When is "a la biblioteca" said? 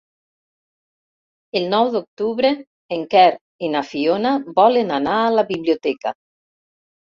5.29-6.19